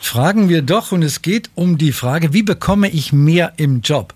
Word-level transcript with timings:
Fragen 0.00 0.48
wir 0.48 0.62
doch 0.62 0.92
und 0.92 1.02
es 1.02 1.22
geht 1.22 1.50
um 1.54 1.76
die 1.76 1.92
Frage, 1.92 2.32
wie 2.32 2.42
bekomme 2.42 2.88
ich 2.88 3.12
mehr 3.12 3.52
im 3.56 3.82
Job? 3.82 4.14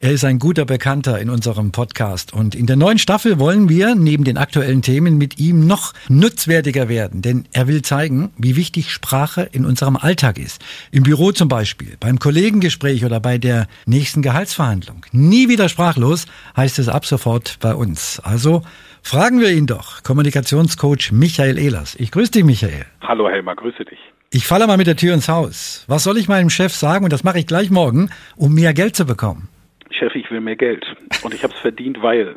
Er 0.00 0.12
ist 0.12 0.24
ein 0.24 0.38
guter 0.38 0.64
Bekannter 0.64 1.18
in 1.18 1.30
unserem 1.30 1.72
Podcast 1.72 2.34
und 2.34 2.54
in 2.54 2.66
der 2.66 2.76
neuen 2.76 2.98
Staffel 2.98 3.38
wollen 3.38 3.68
wir 3.68 3.94
neben 3.94 4.24
den 4.24 4.36
aktuellen 4.36 4.82
Themen 4.82 5.16
mit 5.16 5.38
ihm 5.38 5.66
noch 5.66 5.94
nutzwertiger 6.08 6.88
werden, 6.88 7.22
denn 7.22 7.46
er 7.52 7.68
will 7.68 7.82
zeigen, 7.82 8.30
wie 8.36 8.54
wichtig 8.54 8.90
Sprache 8.90 9.48
in 9.52 9.64
unserem 9.64 9.96
Alltag 9.96 10.38
ist. 10.38 10.62
Im 10.90 11.04
Büro 11.04 11.32
zum 11.32 11.48
Beispiel, 11.48 11.96
beim 12.00 12.18
Kollegengespräch 12.18 13.04
oder 13.04 13.18
bei 13.18 13.38
der 13.38 13.66
nächsten 13.86 14.20
Gehaltsverhandlung. 14.20 15.06
Nie 15.12 15.48
wieder 15.48 15.68
sprachlos 15.68 16.26
heißt 16.56 16.78
es 16.78 16.88
ab 16.88 17.06
sofort 17.06 17.58
bei 17.60 17.74
uns. 17.74 18.20
Also 18.20 18.62
fragen 19.02 19.40
wir 19.40 19.52
ihn 19.52 19.66
doch, 19.66 20.02
Kommunikationscoach 20.02 21.12
Michael 21.12 21.58
Ehlers. 21.58 21.96
Ich 21.98 22.10
grüße 22.10 22.32
dich, 22.32 22.44
Michael. 22.44 22.84
Hallo 23.00 23.28
Helmer, 23.28 23.56
grüße 23.56 23.84
dich. 23.84 23.98
Ich 24.36 24.48
falle 24.48 24.66
mal 24.66 24.76
mit 24.76 24.88
der 24.88 24.96
Tür 24.96 25.14
ins 25.14 25.28
Haus. 25.28 25.84
Was 25.86 26.02
soll 26.02 26.18
ich 26.18 26.26
meinem 26.26 26.50
Chef 26.50 26.72
sagen, 26.72 27.04
und 27.04 27.12
das 27.12 27.22
mache 27.22 27.38
ich 27.38 27.46
gleich 27.46 27.70
morgen, 27.70 28.10
um 28.36 28.52
mehr 28.52 28.74
Geld 28.74 28.96
zu 28.96 29.06
bekommen? 29.06 29.48
Chef, 29.92 30.12
ich 30.16 30.28
will 30.28 30.40
mehr 30.40 30.56
Geld. 30.56 30.84
Und 31.22 31.32
ich 31.32 31.44
habe 31.44 31.54
es 31.54 31.60
verdient, 31.60 32.02
weil. 32.02 32.34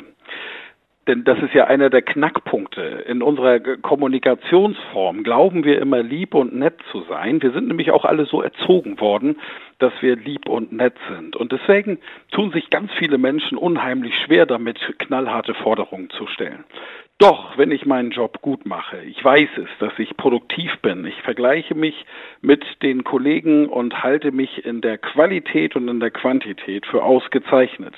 Denn 1.08 1.23
das 1.23 1.40
ist 1.40 1.56
ja 1.56 1.66
einer 1.66 1.90
der 1.90 2.03
Knackpunkte. 2.03 2.81
In 3.08 3.23
unserer 3.23 3.59
Kommunikationsform 3.59 5.23
glauben 5.23 5.64
wir 5.64 5.81
immer 5.81 6.03
lieb 6.03 6.36
und 6.36 6.53
nett 6.53 6.75
zu 6.92 7.03
sein. 7.09 7.42
Wir 7.42 7.52
sind 7.52 7.68
nämlich 7.68 7.90
auch 7.90 8.06
alle 8.06 8.28
so 8.28 8.44
erzogen 8.44 9.00
worden, 9.00 9.38
dass 9.80 9.94
wir 10.02 10.18
lieb 10.18 10.48
und 10.48 10.72
nett 10.72 10.98
sind. 11.09 11.36
Und 11.36 11.52
deswegen 11.52 11.97
tun 12.30 12.52
sich 12.52 12.69
ganz 12.69 12.91
viele 13.00 13.18
Menschen 13.18 13.57
unheimlich 13.57 14.13
schwer 14.24 14.46
damit, 14.46 14.78
knallharte 15.00 15.56
Forderungen 15.56 16.12
zu 16.12 16.28
stellen. 16.28 16.63
Doch, 17.19 17.57
wenn 17.57 17.72
ich 17.72 17.88
meinen 17.88 18.11
Job 18.11 18.44
gut 18.44 18.67
mache, 18.67 19.01
ich 19.01 19.23
weiß 19.23 19.50
es, 19.57 19.69
dass 19.79 19.97
ich 19.97 20.17
produktiv 20.17 20.72
bin, 20.83 21.03
ich 21.03 21.19
vergleiche 21.23 21.73
mich 21.73 22.05
mit 22.41 22.63
den 22.83 23.03
Kollegen 23.03 23.69
und 23.69 24.03
halte 24.03 24.31
mich 24.31 24.66
in 24.66 24.81
der 24.81 25.00
Qualität 25.00 25.75
und 25.75 25.88
in 25.88 26.00
der 26.00 26.11
Quantität 26.11 26.85
für 26.85 27.01
ausgezeichnet. 27.01 27.95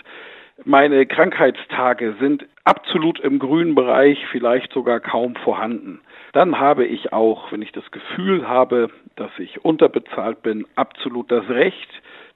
Meine 0.64 1.06
Krankheitstage 1.06 2.16
sind 2.22 2.46
absolut 2.64 3.20
im 3.20 3.40
grünen 3.40 3.76
Bereich, 3.76 4.26
vielleicht 4.32 4.72
sogar 4.72 5.02
kaum 5.02 5.36
vorhanden. 5.36 6.00
Dann 6.32 6.58
habe 6.58 6.86
ich 6.86 7.12
auch, 7.12 7.52
wenn 7.52 7.62
ich 7.62 7.74
das 7.74 7.92
Gefühl 7.92 8.48
habe, 8.48 8.90
dass 9.20 9.32
ich 9.38 9.64
unterbezahlt 9.64 10.42
bin, 10.42 10.66
absolut 10.76 11.30
das 11.32 11.48
Recht, 11.50 11.90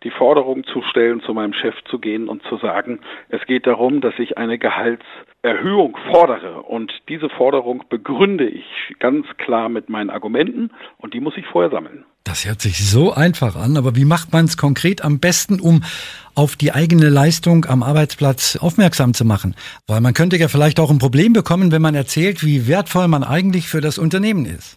die 0.04 0.12
Forderung 0.12 0.66
zu 0.66 0.82
stellen, 0.90 1.22
zu 1.22 1.34
meinem 1.34 1.54
Chef 1.54 1.76
zu 1.90 1.98
gehen 1.98 2.28
und 2.28 2.44
zu 2.50 2.58
sagen, 2.58 3.00
es 3.30 3.42
geht 3.46 3.66
darum, 3.66 4.02
dass 4.02 4.14
ich 4.20 4.38
eine 4.38 4.58
Gehaltserhöhung 4.58 5.98
fordere. 6.12 6.62
Und 6.64 6.92
diese 7.08 7.30
Forderung 7.30 7.86
begründe 7.90 8.48
ich 8.48 8.66
ganz 9.00 9.26
klar 9.38 9.70
mit 9.70 9.90
meinen 9.90 10.10
Argumenten 10.10 10.72
und 10.98 11.14
die 11.14 11.22
muss 11.22 11.38
ich 11.38 11.46
vorher 11.46 11.72
sammeln. 11.72 12.04
Das 12.26 12.46
hört 12.46 12.62
sich 12.62 12.78
so 12.78 13.14
einfach 13.14 13.56
an, 13.56 13.76
aber 13.76 13.96
wie 13.96 14.06
macht 14.06 14.32
man 14.32 14.46
es 14.46 14.56
konkret 14.58 15.04
am 15.04 15.20
besten, 15.20 15.60
um 15.60 15.84
auf 16.36 16.56
die 16.56 16.72
eigene 16.72 17.10
Leistung 17.10 17.66
am 17.66 17.84
Arbeitsplatz 17.84 18.56
aufmerksam 18.56 19.14
zu 19.14 19.26
machen? 19.26 19.56
Weil 19.88 20.00
man 20.00 20.14
könnte 20.14 20.38
ja 20.38 20.48
vielleicht 20.48 20.80
auch 20.80 20.90
ein 20.90 21.00
Problem 21.00 21.34
bekommen, 21.34 21.72
wenn 21.72 21.82
man 21.82 21.96
erzählt, 21.96 22.44
wie 22.44 22.68
wertvoll 22.68 23.10
man 23.10 23.24
eigentlich 23.24 23.68
für 23.68 23.82
das 23.82 23.98
Unternehmen 23.98 24.46
ist. 24.46 24.72